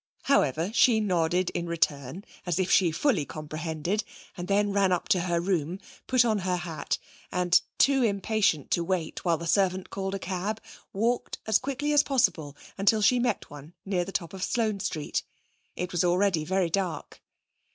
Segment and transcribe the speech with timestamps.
[0.23, 4.03] However, she nodded in return, as if she fully comprehended,
[4.35, 5.77] and then ran up to her room,
[6.07, 6.97] put on her hat,
[7.31, 10.59] and, too impatient to wait while the servant called a cab,
[10.91, 15.21] walked as quickly as possible until she met one near the top of Sloane Street.
[15.75, 17.21] It was already very dark.